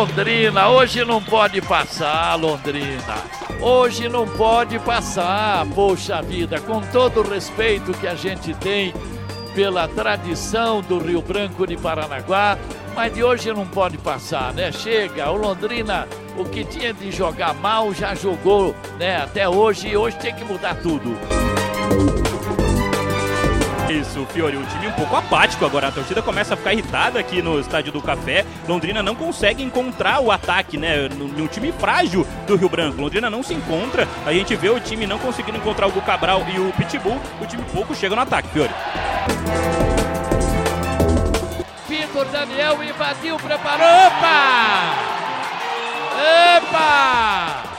[0.00, 3.22] Londrina, hoje não pode passar, Londrina.
[3.60, 8.94] Hoje não pode passar, poxa vida, com todo o respeito que a gente tem
[9.54, 12.56] pela tradição do Rio Branco de Paranaguá,
[12.94, 14.72] mas de hoje não pode passar, né?
[14.72, 19.18] Chega, o Londrina, o que tinha de jogar mal já jogou, né?
[19.18, 21.14] Até hoje e hoje tem que mudar tudo.
[23.90, 25.88] Isso, Fiori, o time um pouco apático agora.
[25.88, 28.46] A torcida começa a ficar irritada aqui no Estádio do Café.
[28.68, 31.08] Londrina não consegue encontrar o ataque, né?
[31.08, 33.00] No, time frágil do Rio Branco.
[33.00, 34.06] Londrina não se encontra.
[34.24, 37.20] A gente vê o time não conseguindo encontrar o Gu Cabral e o Pitbull.
[37.40, 38.72] O time pouco chega no ataque, Fiori.
[41.88, 43.86] Vitor Daniel invadiu, preparou.
[43.86, 45.10] Opa!
[46.56, 47.69] Epa!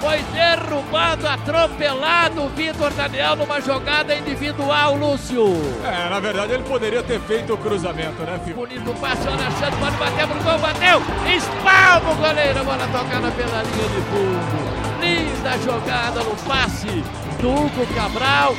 [0.00, 5.44] Foi derrubado, atropelado o Vitor Daniel numa jogada individual, Lúcio.
[5.84, 8.60] É, na verdade ele poderia ter feito o cruzamento, né, Fico?
[8.60, 11.02] Bonito passe, olha a chance, pode bater pro gol, bateu,
[11.36, 14.68] espalma o goleiro, bola tocada pela linha de fundo.
[15.00, 17.04] Linda jogada no passe
[17.40, 18.54] do Hugo Cabral.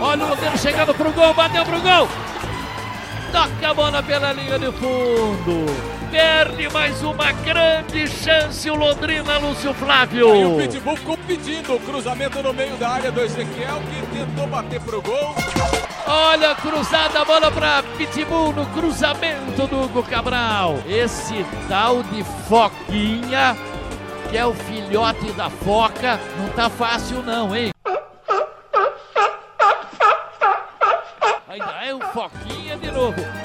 [0.00, 2.08] Olha o goleiro chegando pro gol, bateu pro gol.
[3.30, 5.91] Toca a bola pela linha de fundo.
[6.12, 10.36] Perde mais uma grande chance o Londrina, Lúcio Flávio.
[10.36, 14.46] E o Pitbull ficou pedindo o cruzamento no meio da área do Ezequiel, que tentou
[14.46, 15.34] bater pro gol.
[16.06, 20.80] Olha, cruzada a bola para Pitbull no cruzamento do Hugo Cabral.
[20.86, 23.56] Esse tal de Foquinha,
[24.28, 27.72] que é o filhote da foca, não tá fácil não, hein?
[31.48, 33.41] Ainda é o Foquinha de novo.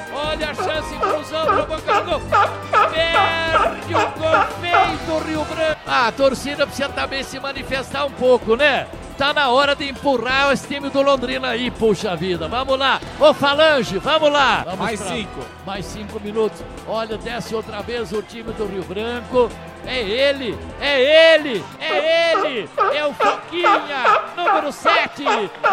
[6.05, 8.87] A torcida precisa também se manifestar um pouco, né?
[9.17, 12.47] Tá na hora de empurrar esse time do Londrina aí, puxa vida.
[12.47, 13.01] Vamos lá.
[13.19, 14.61] Ô Falange, vamos lá.
[14.63, 15.39] Vamos Mais pra- cinco.
[15.65, 16.61] Mais cinco minutos.
[16.87, 19.49] Olha, desce outra vez o time do Rio Branco.
[19.87, 24.03] É ele, é ele, é ele, é o Foquinha,
[24.35, 25.23] número 7.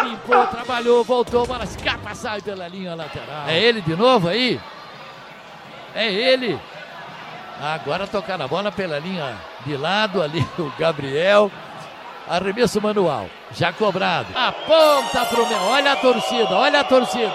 [0.05, 3.49] Limpou, trabalhou, voltou, bola escapa, sai pela linha lateral.
[3.49, 4.61] É ele de novo aí?
[5.95, 6.59] É ele.
[7.61, 11.51] Agora tocar a bola pela linha de lado ali, o Gabriel.
[12.29, 14.29] Arremesso manual, já cobrado.
[14.35, 15.61] Aponta pro meu.
[15.65, 17.33] Olha a torcida, olha a torcida.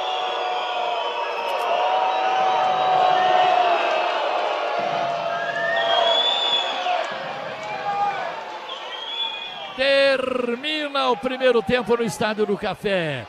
[9.75, 13.25] Termina o primeiro tempo no Estádio do Café.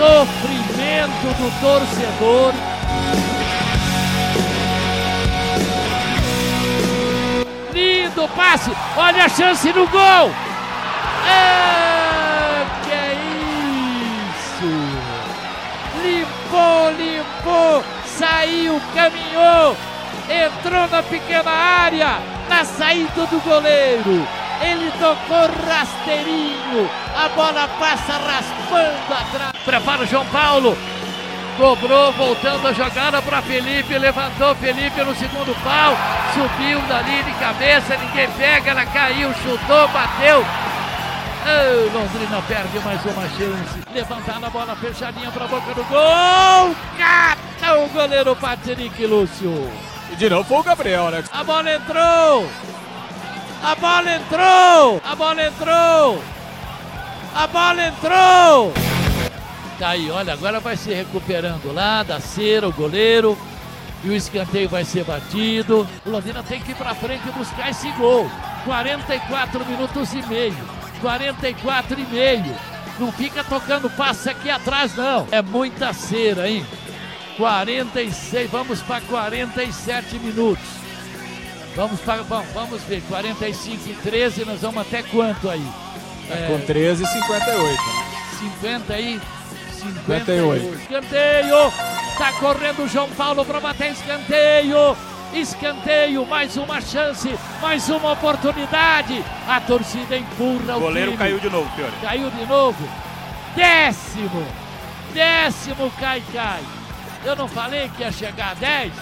[0.00, 2.54] Sofrimento do torcedor.
[7.74, 8.70] Lindo passe.
[8.96, 10.30] Olha a chance no gol.
[11.28, 13.14] É, que é
[14.30, 14.70] isso?
[16.02, 19.76] Limpou, limpou, saiu, caminhou,
[20.30, 22.18] entrou na pequena área,
[22.48, 24.26] na saída do goleiro.
[24.62, 29.59] Ele tocou rasteirinho, a bola passa raspando atrás.
[29.64, 30.76] Prepara o João Paulo,
[31.56, 35.94] cobrou, voltando a jogada para Felipe, levantou Felipe no segundo pau,
[36.32, 40.44] subiu dali de cabeça, ninguém pega, ela caiu, chutou, bateu.
[41.42, 43.82] Oh, Londrina perde mais uma chance.
[43.94, 46.76] Levantar a bola fechadinha para a boca do gol.
[46.98, 49.70] Cata o goleiro Patrick Lúcio.
[50.10, 51.24] E de novo foi o Gabriel, né?
[51.32, 52.50] A bola entrou.
[53.62, 55.02] A bola entrou.
[55.02, 56.22] A bola entrou.
[57.34, 58.89] A bola entrou.
[59.80, 63.36] Tá aí, olha, agora vai se recuperando lá da cera, o goleiro.
[64.04, 65.88] E o escanteio vai ser batido.
[66.04, 68.30] O Londrina tem que ir pra frente e buscar esse gol.
[68.66, 70.54] 44 minutos e meio.
[71.00, 72.54] 44 e meio.
[72.98, 75.26] Não fica tocando passe aqui atrás, não.
[75.32, 76.66] É muita cera, hein?
[77.38, 80.62] 46, vamos para 47 minutos.
[81.74, 85.66] Vamos para, bom, vamos ver, 45 e 13, nós vamos até quanto aí?
[86.28, 87.82] É, Com 13 e 58.
[88.40, 89.20] 50 aí.
[89.80, 90.74] 58.
[90.74, 91.72] Escanteio!
[92.18, 94.96] Tá correndo o João Paulo para bater escanteio!
[95.32, 97.32] Escanteio, mais uma chance,
[97.62, 99.24] mais uma oportunidade.
[99.48, 101.18] A torcida empurra O o goleiro time.
[101.18, 101.92] caiu de novo, Fiore.
[102.02, 102.88] Caiu de novo.
[103.54, 104.44] Décimo.
[105.14, 106.62] Décimo cai cai.
[107.24, 108.92] Eu não falei que ia chegar a 10?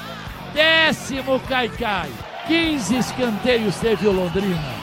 [0.52, 2.10] Décimo cai cai.
[2.46, 4.74] 15 escanteios teve o Londrina.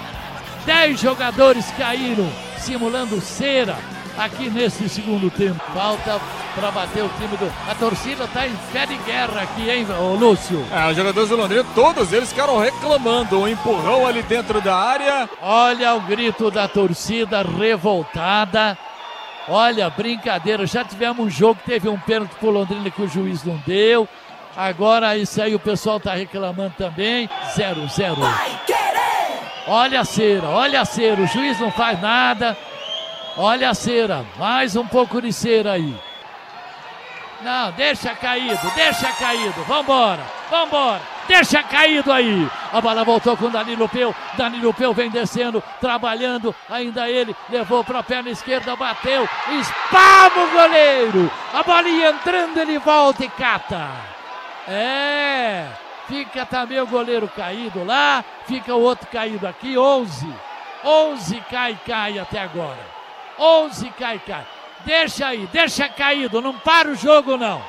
[0.66, 2.28] 10 jogadores caíram
[2.58, 3.78] simulando cera
[4.18, 5.62] aqui nesse segundo tempo.
[5.74, 6.20] Falta
[6.56, 7.52] para bater o time do.
[7.70, 10.66] A torcida tá em pé de guerra aqui, hein, ô Lúcio?
[10.72, 13.40] É, os jogadores do Londrina, todos eles ficaram reclamando.
[13.40, 15.30] Um empurrão ali dentro da área.
[15.42, 18.78] Olha o grito da torcida revoltada.
[19.48, 20.66] Olha, brincadeira.
[20.66, 24.08] Já tivemos um jogo que teve um pênalti pro Londrina que o juiz não deu.
[24.58, 27.30] Agora isso aí o pessoal tá reclamando também.
[27.56, 28.16] 0 0
[29.68, 31.22] Olha a cera, olha a cera.
[31.22, 32.56] O juiz não faz nada.
[33.38, 34.26] Olha a cera.
[34.38, 35.96] Mais um pouco de cera aí.
[37.42, 39.62] Não, deixa caído, deixa caído.
[39.66, 41.02] Vambora, vambora.
[41.28, 42.50] Deixa caído aí.
[42.72, 44.16] A bola voltou com Danilo Peu.
[44.38, 46.56] Danilo Peu vem descendo, trabalhando.
[46.70, 49.28] Ainda ele levou para a perna esquerda, bateu.
[49.60, 51.32] Espalma o goleiro.
[51.54, 53.90] A bolinha entrando, ele volta e cata.
[54.68, 55.68] É.
[56.08, 58.24] Fica também o goleiro caído lá.
[58.48, 59.78] Fica o outro caído aqui.
[59.78, 60.34] 11.
[60.84, 62.95] 11 cai, cai até agora.
[63.40, 64.46] 11 cai, cai.
[64.86, 66.42] Deixa aí, deixa caído.
[66.42, 67.62] Não para o jogo, não.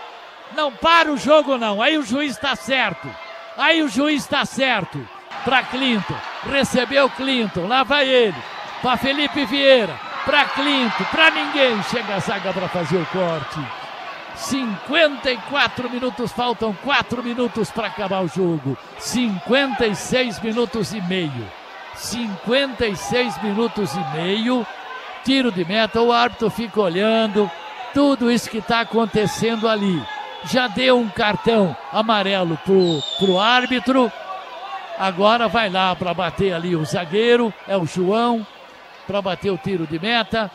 [0.55, 1.83] Não para o jogo, não.
[1.83, 3.09] Aí o juiz está certo.
[3.57, 5.07] Aí o juiz está certo.
[5.45, 6.17] Para Clinton.
[6.51, 7.67] Recebeu Clinton.
[7.67, 8.37] Lá vai ele.
[8.83, 9.99] Para Felipe Vieira.
[10.25, 11.05] Para Clinton.
[11.11, 11.83] Para ninguém.
[11.85, 13.61] Chega a zaga para fazer o corte.
[14.37, 18.77] 54 minutos, faltam 4 minutos para acabar o jogo.
[18.99, 21.51] 56 minutos e meio.
[21.95, 24.67] 56 minutos e meio.
[25.26, 27.50] Tiro de meta, o árbitro fica olhando
[27.93, 30.02] tudo isso que está acontecendo ali
[30.44, 34.11] já deu um cartão amarelo pro, pro árbitro.
[34.99, 38.46] Agora vai lá para bater ali o zagueiro, é o João,
[39.06, 40.50] para bater o tiro de meta.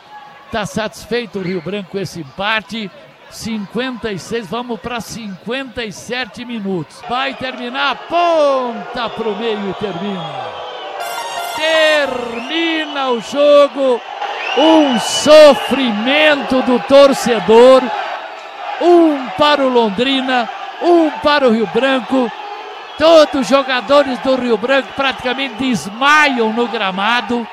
[0.50, 2.90] Tá satisfeito o Rio Branco com esse empate.
[3.30, 7.00] 56, vamos para 57 minutos.
[7.08, 10.52] Vai terminar, ponta pro meio e termina.
[11.56, 14.00] Termina o jogo.
[14.56, 17.82] Um sofrimento do torcedor
[18.82, 20.48] um para o Londrina,
[20.82, 22.30] um para o Rio Branco.
[22.98, 27.46] Todos os jogadores do Rio Branco praticamente desmaiam no gramado.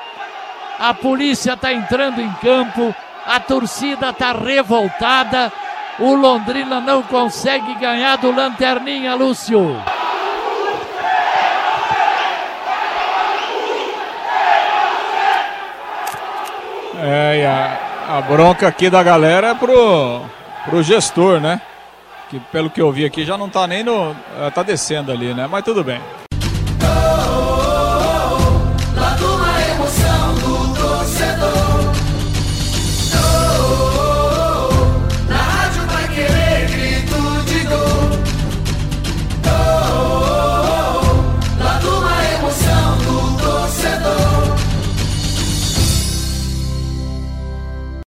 [0.78, 2.94] A polícia está entrando em campo,
[3.26, 5.52] a torcida está revoltada.
[5.98, 9.76] O Londrina não consegue ganhar do Lanterninha, Lúcio.
[17.02, 20.22] É, a, a bronca aqui da galera é pro
[20.64, 21.60] pro gestor, né?
[22.28, 24.14] Que pelo que eu vi aqui já não tá nem no.
[24.38, 25.48] Eh, tá descendo ali, né?
[25.50, 26.00] Mas tudo bem.